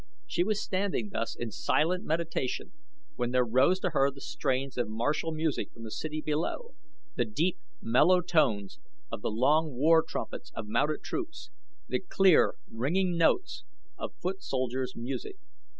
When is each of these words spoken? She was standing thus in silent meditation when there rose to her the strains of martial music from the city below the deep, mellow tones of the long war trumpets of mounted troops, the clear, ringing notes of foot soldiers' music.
She 0.25 0.43
was 0.43 0.63
standing 0.63 1.11
thus 1.11 1.35
in 1.35 1.51
silent 1.51 2.03
meditation 2.05 2.71
when 3.17 3.29
there 3.29 3.45
rose 3.45 3.79
to 3.81 3.91
her 3.91 4.09
the 4.09 4.19
strains 4.19 4.75
of 4.75 4.89
martial 4.89 5.31
music 5.31 5.71
from 5.71 5.83
the 5.83 5.91
city 5.91 6.21
below 6.21 6.73
the 7.17 7.25
deep, 7.25 7.59
mellow 7.83 8.21
tones 8.21 8.79
of 9.11 9.21
the 9.21 9.29
long 9.29 9.73
war 9.75 10.01
trumpets 10.01 10.51
of 10.55 10.65
mounted 10.67 11.03
troops, 11.03 11.51
the 11.87 11.99
clear, 11.99 12.55
ringing 12.67 13.15
notes 13.15 13.63
of 13.95 14.15
foot 14.23 14.41
soldiers' 14.41 14.95
music. 14.95 15.35